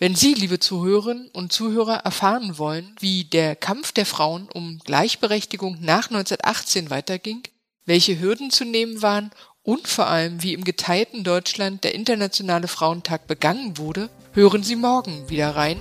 [0.00, 5.78] Wenn Sie, liebe Zuhörerinnen und Zuhörer, erfahren wollen, wie der Kampf der Frauen um Gleichberechtigung
[5.80, 7.42] nach 1918 weiterging,
[7.86, 9.30] welche Hürden zu nehmen waren
[9.62, 15.28] und vor allem, wie im geteilten Deutschland der Internationale Frauentag begangen wurde, hören Sie morgen
[15.28, 15.80] wieder rein,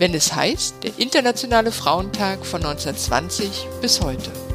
[0.00, 4.45] wenn es heißt, der Internationale Frauentag von 1920 bis heute.